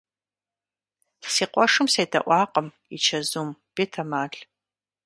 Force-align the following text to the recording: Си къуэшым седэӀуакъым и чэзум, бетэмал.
Си 1.33 1.45
къуэшым 1.51 1.87
седэӀуакъым 1.93 2.67
и 2.95 2.97
чэзум, 3.05 3.49
бетэмал. 3.73 4.33